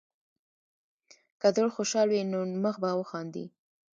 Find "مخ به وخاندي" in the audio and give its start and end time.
2.63-3.45